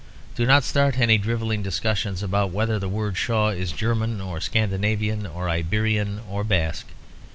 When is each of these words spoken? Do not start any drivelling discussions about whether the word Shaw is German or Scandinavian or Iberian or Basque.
Do 0.33 0.47
not 0.47 0.63
start 0.63 0.97
any 0.97 1.19
drivelling 1.19 1.61
discussions 1.61 2.23
about 2.23 2.49
whether 2.49 2.79
the 2.79 2.89
word 2.89 3.17
Shaw 3.17 3.49
is 3.49 3.71
German 3.71 4.19
or 4.19 4.41
Scandinavian 4.41 5.27
or 5.27 5.47
Iberian 5.47 6.21
or 6.27 6.43
Basque. 6.43 6.87